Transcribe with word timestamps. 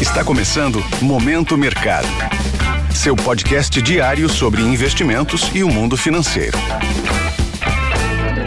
Está 0.00 0.24
começando 0.24 0.78
Momento 1.02 1.58
Mercado. 1.58 2.06
Seu 2.94 3.16
podcast 3.16 3.82
diário 3.82 4.28
sobre 4.28 4.62
investimentos 4.62 5.50
e 5.52 5.64
o 5.64 5.68
mundo 5.68 5.96
financeiro. 5.96 6.56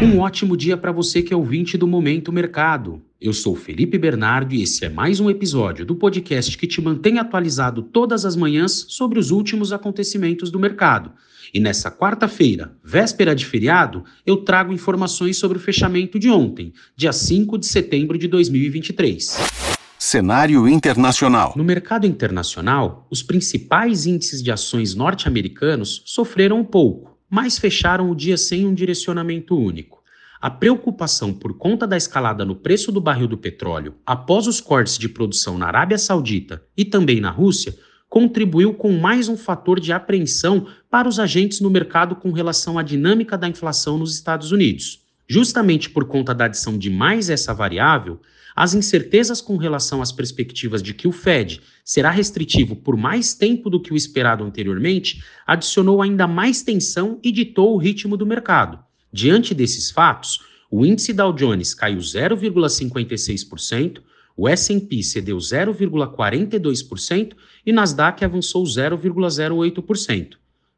Um 0.02 0.20
ótimo 0.20 0.56
dia 0.56 0.78
para 0.78 0.94
você 0.94 1.22
que 1.22 1.34
é 1.34 1.36
ouvinte 1.36 1.78
do 1.78 1.86
Momento 1.86 2.32
Mercado. 2.32 3.02
Eu 3.20 3.34
sou 3.34 3.54
Felipe 3.54 3.98
Bernardo 3.98 4.56
e 4.56 4.64
esse 4.64 4.86
é 4.86 4.90
mais 4.90 5.20
um 5.20 5.29
episódio 5.29 5.86
do 5.86 5.94
podcast 5.94 6.57
que 6.57 6.66
te 6.66 6.82
mantém 6.82 7.20
atualizado 7.20 7.81
todas 7.81 8.23
as 8.23 8.38
manhãs 8.38 8.86
sobre 8.88 9.20
os 9.20 9.29
últimos 9.29 9.73
acontecimentos 9.73 10.52
do 10.52 10.57
mercado. 10.57 11.11
E 11.54 11.59
nessa 11.59 11.91
quarta-feira, 11.91 12.71
véspera 12.81 13.36
de 13.36 13.45
feriado, 13.45 14.05
eu 14.25 14.38
trago 14.38 14.71
informações 14.71 15.36
sobre 15.36 15.57
o 15.57 15.61
fechamento 15.61 16.18
de 16.18 16.29
ontem, 16.29 16.71
dia 16.95 17.11
5 17.11 17.57
de 17.57 17.65
setembro 17.65 18.18
de 18.18 18.29
2023. 18.29 19.80
Cenário 20.04 20.68
internacional. 20.68 21.54
No 21.55 21.63
mercado 21.63 22.07
internacional, 22.07 23.05
os 23.11 23.21
principais 23.21 24.07
índices 24.07 24.42
de 24.42 24.51
ações 24.51 24.96
norte-americanos 24.96 26.01
sofreram 26.07 26.59
um 26.59 26.64
pouco, 26.64 27.15
mas 27.29 27.59
fecharam 27.59 28.09
o 28.09 28.15
dia 28.15 28.36
sem 28.36 28.65
um 28.65 28.73
direcionamento 28.73 29.56
único. 29.56 30.01
A 30.42 30.50
preocupação 30.50 31.32
por 31.32 31.56
conta 31.56 31.86
da 31.86 31.95
escalada 31.95 32.44
no 32.44 32.56
preço 32.56 32.92
do 32.92 33.00
barril 33.00 33.28
do 33.28 33.38
petróleo 33.38 33.94
após 34.03 34.47
os 34.47 34.59
cortes 34.59 34.97
de 34.97 35.08
produção 35.08 35.56
na 35.56 35.67
Arábia 35.67 36.00
Saudita 36.00 36.64
e 36.75 36.83
também 36.83 37.22
na 37.22 37.30
Rússia 37.30 37.78
contribuiu 38.09 38.73
com 38.73 38.92
mais 38.94 39.30
um 39.30 39.38
fator 39.38 39.80
de 39.80 39.94
apreensão 39.94 40.66
para 40.89 41.08
os 41.08 41.20
agentes 41.20 41.61
no 41.61 41.70
mercado 41.70 42.16
com 42.16 42.31
relação 42.31 42.80
à 42.80 42.81
dinâmica 42.81 43.38
da 43.38 43.47
inflação 43.47 44.00
nos 44.00 44.16
Estados 44.16 44.52
Unidos. 44.52 45.00
Justamente 45.31 45.90
por 45.90 46.03
conta 46.03 46.36
da 46.36 46.44
adição 46.44 46.78
de 46.78 46.90
mais 46.90 47.30
essa 47.30 47.53
variável, 47.53 48.20
as 48.53 48.73
incertezas 48.73 49.40
com 49.40 49.56
relação 49.56 50.02
às 50.02 50.12
perspectivas 50.12 50.84
de 50.84 50.94
que 50.94 51.08
o 51.08 51.12
Fed 51.14 51.62
será 51.86 52.12
restritivo 52.12 52.76
por 52.76 52.98
mais 52.98 53.34
tempo 53.34 53.70
do 53.70 53.81
que 53.81 53.94
o 53.94 53.95
esperado 53.95 54.44
anteriormente 54.44 55.23
adicionou 55.48 56.02
ainda 56.02 56.28
mais 56.28 56.64
tensão 56.64 57.18
e 57.23 57.32
ditou 57.32 57.73
o 57.73 57.78
ritmo 57.78 58.18
do 58.18 58.26
mercado. 58.26 58.78
Diante 59.10 59.54
desses 59.54 59.90
fatos, 59.90 60.42
o 60.70 60.86
índice 60.86 61.14
Dow 61.14 61.32
Jones 61.32 61.73
caiu 61.73 62.00
0,56%, 62.00 64.02
o 64.36 64.50
S&P 64.50 65.02
cedeu 65.02 65.38
0,42% 65.38 67.38
e 67.66 67.72
Nasdaq 67.72 68.26
avançou 68.26 68.66
0,08%. 68.66 70.32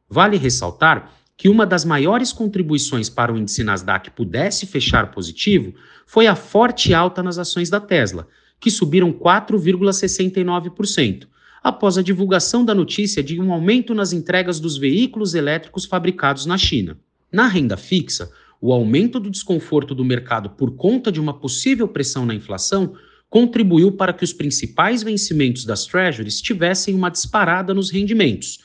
Vale 0.07 0.37
ressaltar 0.37 1.11
que 1.37 1.49
uma 1.49 1.65
das 1.65 1.83
maiores 1.83 2.31
contribuições 2.31 3.09
para 3.09 3.33
o 3.33 3.37
índice 3.37 3.63
Nasdaq 3.63 4.11
pudesse 4.11 4.67
fechar 4.67 5.11
positivo 5.11 5.73
foi 6.05 6.27
a 6.27 6.35
forte 6.35 6.93
alta 6.93 7.23
nas 7.23 7.37
ações 7.37 7.69
da 7.69 7.79
Tesla, 7.79 8.27
que 8.59 8.69
subiram 8.69 9.11
4,69%, 9.11 11.27
após 11.63 11.97
a 11.97 12.03
divulgação 12.03 12.63
da 12.63 12.75
notícia 12.75 13.23
de 13.23 13.41
um 13.41 13.51
aumento 13.51 13.95
nas 13.95 14.13
entregas 14.13 14.59
dos 14.59 14.77
veículos 14.77 15.33
elétricos 15.33 15.85
fabricados 15.85 16.45
na 16.45 16.57
China. 16.57 16.97
Na 17.31 17.47
renda 17.47 17.77
fixa, 17.77 18.29
o 18.61 18.71
aumento 18.71 19.19
do 19.19 19.29
desconforto 19.29 19.95
do 19.95 20.05
mercado 20.05 20.51
por 20.51 20.75
conta 20.75 21.11
de 21.11 21.19
uma 21.19 21.33
possível 21.33 21.87
pressão 21.87 22.25
na 22.25 22.35
inflação 22.35 22.93
contribuiu 23.29 23.91
para 23.91 24.13
que 24.13 24.23
os 24.23 24.31
principais 24.31 25.01
vencimentos 25.01 25.65
das 25.65 25.85
Treasuries 25.85 26.39
tivessem 26.39 26.93
uma 26.93 27.09
disparada 27.09 27.73
nos 27.73 27.89
rendimentos 27.89 28.59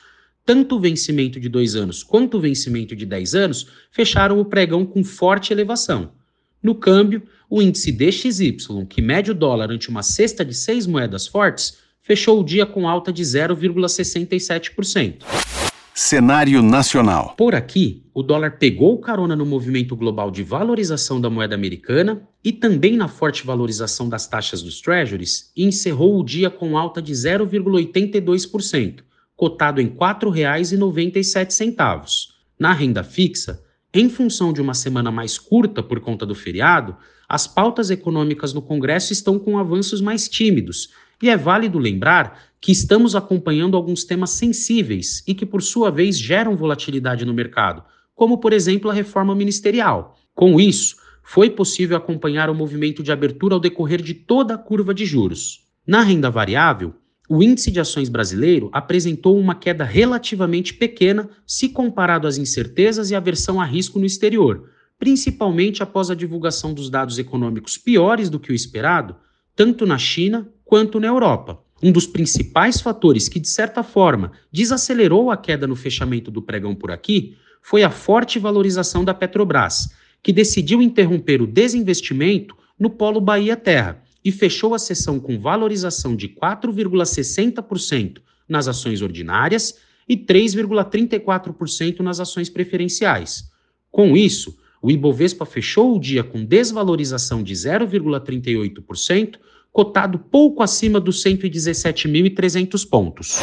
tanto 0.49 0.77
o 0.77 0.79
vencimento 0.79 1.39
de 1.39 1.47
dois 1.47 1.75
anos 1.75 2.01
quanto 2.01 2.37
o 2.37 2.41
vencimento 2.41 2.95
de 2.95 3.05
10 3.05 3.35
anos 3.35 3.67
fecharam 3.91 4.39
o 4.39 4.45
pregão 4.45 4.83
com 4.83 5.03
forte 5.03 5.53
elevação. 5.53 6.13
No 6.63 6.73
câmbio, 6.73 7.21
o 7.47 7.61
índice 7.61 7.91
DXY, 7.91 8.57
que 8.89 8.99
mede 8.99 9.29
o 9.29 9.35
dólar 9.35 9.69
ante 9.69 9.89
uma 9.89 10.01
cesta 10.01 10.43
de 10.43 10.55
seis 10.55 10.87
moedas 10.87 11.27
fortes, 11.27 11.77
fechou 12.01 12.39
o 12.39 12.43
dia 12.43 12.65
com 12.65 12.89
alta 12.89 13.13
de 13.13 13.21
0,67%. 13.21 15.17
Cenário 15.93 16.63
nacional. 16.63 17.35
Por 17.37 17.53
aqui, 17.53 18.01
o 18.11 18.23
dólar 18.23 18.57
pegou 18.57 18.97
carona 18.97 19.35
no 19.35 19.45
movimento 19.45 19.95
global 19.95 20.31
de 20.31 20.41
valorização 20.41 21.21
da 21.21 21.29
moeda 21.29 21.53
americana 21.53 22.27
e 22.43 22.51
também 22.51 22.97
na 22.97 23.07
forte 23.07 23.45
valorização 23.45 24.09
das 24.09 24.25
taxas 24.25 24.63
dos 24.63 24.81
treasuries 24.81 25.51
e 25.55 25.63
encerrou 25.63 26.19
o 26.19 26.25
dia 26.25 26.49
com 26.49 26.75
alta 26.75 26.99
de 26.99 27.13
0,82%, 27.13 29.03
cotado 29.39 29.79
em 29.79 29.85
R$ 29.85 29.95
4,97. 29.95 32.27
Na 32.59 32.73
renda 32.73 33.05
fixa, 33.05 33.63
em 33.93 34.09
função 34.09 34.51
de 34.51 34.61
uma 34.61 34.73
semana 34.73 35.09
mais 35.09 35.39
curta 35.39 35.81
por 35.81 36.01
conta 36.01 36.25
do 36.25 36.35
feriado, 36.35 36.97
as 37.27 37.47
pautas 37.47 37.89
econômicas 37.89 38.53
no 38.53 38.61
Congresso 38.61 39.13
estão 39.13 39.39
com 39.39 39.57
avanços 39.57 40.01
mais 40.01 40.27
tímidos, 40.27 40.89
e 41.23 41.29
é 41.29 41.37
válido 41.37 41.79
lembrar 41.79 42.37
que 42.59 42.73
estamos 42.73 43.15
acompanhando 43.15 43.77
alguns 43.77 44.03
temas 44.03 44.31
sensíveis 44.31 45.23
e 45.25 45.33
que, 45.33 45.45
por 45.45 45.61
sua 45.61 45.89
vez, 45.89 46.19
geram 46.19 46.57
volatilidade 46.57 47.23
no 47.23 47.33
mercado, 47.33 47.81
como, 48.13 48.39
por 48.39 48.51
exemplo, 48.51 48.91
a 48.91 48.93
reforma 48.93 49.33
ministerial. 49.33 50.17
Com 50.35 50.59
isso, 50.59 50.97
foi 51.23 51.49
possível 51.49 51.95
acompanhar 51.95 52.49
o 52.49 52.55
movimento 52.55 53.01
de 53.01 53.13
abertura 53.13 53.53
ao 53.53 53.61
decorrer 53.61 54.01
de 54.01 54.13
toda 54.13 54.55
a 54.55 54.57
curva 54.57 54.93
de 54.93 55.05
juros. 55.05 55.65
Na 55.87 56.01
renda 56.01 56.29
variável, 56.29 56.93
o 57.29 57.43
índice 57.43 57.69
de 57.69 57.79
ações 57.79 58.09
brasileiro 58.09 58.71
apresentou 58.73 59.37
uma 59.37 59.53
queda 59.53 59.83
relativamente 59.83 60.73
pequena 60.73 61.29
se 61.45 61.69
comparado 61.69 62.27
às 62.27 62.39
incertezas 62.39 63.11
e 63.11 63.15
aversão 63.15 63.61
a 63.61 63.65
risco 63.65 63.99
no 63.99 64.05
exterior, 64.05 64.67
principalmente 64.97 65.83
após 65.83 66.09
a 66.09 66.15
divulgação 66.15 66.73
dos 66.73 66.89
dados 66.89 67.19
econômicos 67.19 67.77
piores 67.77 68.31
do 68.31 68.39
que 68.39 68.51
o 68.51 68.55
esperado, 68.55 69.15
tanto 69.55 69.85
na 69.85 69.99
China 69.99 70.49
quanto 70.65 70.99
na 70.99 71.05
Europa. 71.05 71.59
Um 71.83 71.91
dos 71.91 72.07
principais 72.07 72.81
fatores 72.81 73.29
que, 73.29 73.39
de 73.39 73.47
certa 73.47 73.83
forma, 73.83 74.31
desacelerou 74.51 75.29
a 75.29 75.37
queda 75.37 75.67
no 75.67 75.75
fechamento 75.75 76.31
do 76.31 76.41
pregão 76.41 76.73
por 76.73 76.89
aqui 76.89 77.37
foi 77.61 77.83
a 77.83 77.91
forte 77.91 78.39
valorização 78.39 79.05
da 79.05 79.13
Petrobras, 79.13 79.93
que 80.23 80.33
decidiu 80.33 80.81
interromper 80.81 81.43
o 81.43 81.47
desinvestimento 81.47 82.57
no 82.77 82.89
polo 82.89 83.21
Bahia 83.21 83.55
Terra 83.55 84.01
e 84.23 84.31
fechou 84.31 84.73
a 84.73 84.79
sessão 84.79 85.19
com 85.19 85.39
valorização 85.39 86.15
de 86.15 86.29
4,60% 86.29 88.21
nas 88.47 88.67
ações 88.67 89.01
ordinárias 89.01 89.77
e 90.07 90.17
3,34% 90.17 91.99
nas 91.99 92.19
ações 92.19 92.49
preferenciais. 92.49 93.49
Com 93.91 94.17
isso, 94.17 94.57
o 94.81 94.89
Ibovespa 94.89 95.45
fechou 95.45 95.95
o 95.95 95.99
dia 95.99 96.23
com 96.23 96.43
desvalorização 96.43 97.43
de 97.43 97.53
0,38%, 97.53 99.35
cotado 99.71 100.17
pouco 100.17 100.63
acima 100.63 100.99
dos 100.99 101.23
117.300 101.23 102.89
pontos. 102.89 103.39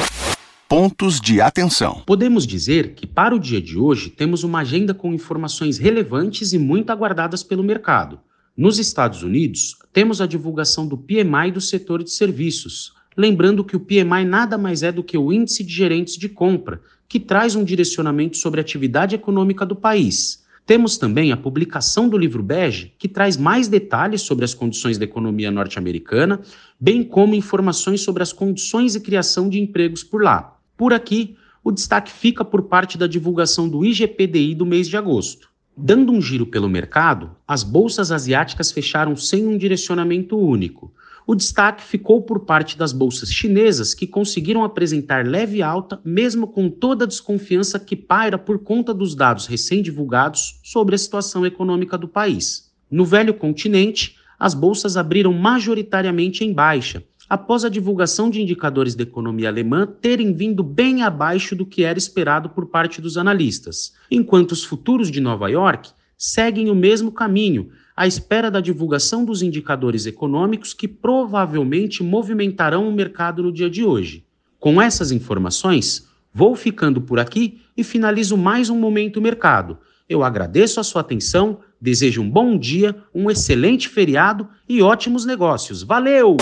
Pontos 0.69 1.21
de 1.21 1.41
atenção. 1.41 2.03
Podemos 2.05 2.45
dizer 2.45 2.95
que 2.95 3.07
para 3.07 3.35
o 3.35 3.39
dia 3.39 3.61
de 3.61 3.79
hoje 3.79 4.11
temos 4.11 4.43
uma 4.43 4.61
agenda 4.61 4.93
com 4.93 5.15
informações 5.15 5.79
relevantes 5.79 6.53
e 6.53 6.59
muito 6.59 6.91
aguardadas 6.91 7.45
pelo 7.45 7.63
mercado. 7.63 8.19
Nos 8.57 8.79
Estados 8.79 9.23
Unidos, 9.23 9.77
temos 9.93 10.19
a 10.19 10.27
divulgação 10.27 10.89
do 10.89 10.97
PMI 10.97 11.53
do 11.53 11.61
setor 11.61 12.03
de 12.03 12.11
serviços. 12.11 12.95
Lembrando 13.15 13.63
que 13.63 13.77
o 13.77 13.81
PMI 13.81 14.25
nada 14.25 14.57
mais 14.57 14.83
é 14.83 14.91
do 14.91 15.05
que 15.05 15.19
o 15.19 15.31
índice 15.31 15.63
de 15.63 15.75
gerentes 15.75 16.17
de 16.17 16.27
compra, 16.27 16.81
que 17.07 17.21
traz 17.21 17.55
um 17.55 17.63
direcionamento 17.63 18.39
sobre 18.39 18.59
a 18.59 18.63
atividade 18.63 19.15
econômica 19.15 19.67
do 19.67 19.77
país. 19.77 20.43
Temos 20.65 20.97
também 20.97 21.33
a 21.33 21.37
publicação 21.37 22.09
do 22.09 22.17
livro 22.17 22.43
Bege, 22.43 22.95
que 22.99 23.09
traz 23.09 23.37
mais 23.37 23.69
detalhes 23.69 24.23
sobre 24.23 24.47
as 24.47 24.55
condições 24.55 24.97
da 24.97 25.05
economia 25.05 25.51
norte-americana, 25.51 26.41
bem 26.81 27.05
como 27.05 27.35
informações 27.35 28.01
sobre 28.01 28.23
as 28.23 28.33
condições 28.33 28.95
e 28.95 29.01
criação 29.01 29.51
de 29.51 29.61
empregos 29.61 30.03
por 30.03 30.23
lá. 30.23 30.59
Por 30.79 30.95
aqui, 30.95 31.37
o 31.63 31.71
destaque 31.71 32.11
fica 32.11 32.43
por 32.43 32.63
parte 32.63 32.97
da 32.97 33.07
divulgação 33.07 33.69
do 33.69 33.85
IGPDI 33.85 34.55
do 34.55 34.65
mês 34.65 34.89
de 34.89 34.97
agosto. 34.97 35.55
Dando 35.79 36.11
um 36.11 36.23
giro 36.23 36.47
pelo 36.47 36.71
mercado, 36.71 37.37
as 37.47 37.63
bolsas 37.63 38.11
asiáticas 38.11 38.73
fecharam 38.73 39.15
sem 39.15 39.47
um 39.47 39.59
direcionamento 39.59 40.35
único. 40.39 40.91
O 41.27 41.35
destaque 41.35 41.83
ficou 41.83 42.23
por 42.23 42.47
parte 42.47 42.79
das 42.79 42.95
bolsas 42.95 43.31
chinesas, 43.31 43.93
que 43.93 44.07
conseguiram 44.07 44.65
apresentar 44.65 45.27
leve 45.27 45.61
alta, 45.61 46.01
mesmo 46.03 46.47
com 46.47 46.71
toda 46.71 47.05
a 47.05 47.07
desconfiança 47.07 47.79
que 47.79 47.95
paira 47.95 48.39
por 48.39 48.61
conta 48.61 48.95
dos 48.95 49.15
dados 49.15 49.47
recém-divulgados 49.47 50.59
sobre 50.63 50.95
a 50.95 50.99
situação 50.99 51.45
econômica 51.45 51.99
do 51.99 52.09
país. 52.09 52.73
No 52.91 53.05
velho 53.05 53.35
continente, 53.35 54.17
as 54.39 54.55
bolsas 54.55 54.97
abriram 54.97 55.35
majoritariamente 55.35 56.43
em 56.43 56.55
baixa, 56.55 57.05
após 57.29 57.65
a 57.65 57.69
divulgação 57.69 58.31
de 58.31 58.41
indicadores 58.41 58.95
da 58.95 59.03
economia 59.03 59.49
alemã 59.49 59.87
terem 59.87 60.33
vindo 60.33 60.63
bem 60.63 61.03
abaixo 61.03 61.57
do 61.57 61.67
que 61.67 61.83
era 61.83 61.99
esperado 61.99 62.51
por 62.51 62.67
parte 62.67 63.01
dos 63.01 63.17
analistas, 63.17 63.95
enquanto 64.11 64.53
os 64.53 64.65
futuros 64.65 65.11
de 65.11 65.21
Nova 65.21 65.49
York 65.49 65.91
seguem 66.17 66.71
o 66.71 66.75
mesmo 66.75 67.13
caminho, 67.13 67.71
à 67.97 68.07
espera 68.07 68.51
da 68.51 68.61
divulgação 68.61 69.25
dos 69.25 69.43
indicadores 69.43 70.07
econômicos 70.07 70.73
que 70.73 70.87
provavelmente 70.87 72.03
movimentarão 72.03 72.89
o 72.89 72.93
mercado 72.93 73.43
no 73.43 73.53
dia 73.53 73.71
de 73.71 73.85
hoje. 73.85 74.25
Com 74.59 74.81
essas 74.81 75.11
informações, 75.11 76.07
vou 76.33 76.55
ficando 76.55 77.01
por 77.01 77.19
aqui 77.19 77.61
e 77.77 77.83
finalizo 77.83 78.37
mais 78.37 78.71
um 78.71 78.79
Momento 78.79 79.21
Mercado. 79.21 79.79
Eu 80.09 80.23
agradeço 80.23 80.79
a 80.79 80.85
sua 80.85 81.01
atenção, 81.01 81.59
desejo 81.81 82.23
um 82.23 82.31
bom 82.31 82.57
dia, 82.57 82.97
um 83.15 83.31
excelente 83.31 83.89
feriado 83.89 84.49
e 84.69 84.81
ótimos 84.81 85.25
negócios. 85.25 85.83
Valeu! 85.83 86.37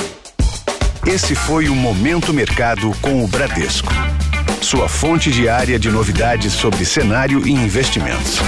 Esse 1.07 1.35
foi 1.35 1.69
o 1.69 1.75
Momento 1.75 2.33
Mercado 2.33 2.91
com 3.03 3.23
o 3.23 3.29
Bradesco. 3.29 3.93
Sua 4.63 4.89
fonte 4.89 5.31
diária 5.31 5.79
de 5.79 5.91
novidades 5.91 6.55
sobre 6.55 6.83
cenário 6.87 7.47
e 7.47 7.53
investimentos. 7.53 8.41